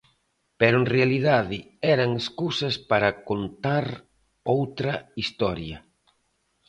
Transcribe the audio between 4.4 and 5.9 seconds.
outra historia.